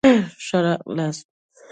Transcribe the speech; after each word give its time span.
ښه 0.45 0.57
راغلاست. 0.65 1.27